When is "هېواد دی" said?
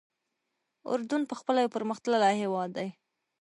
2.41-2.87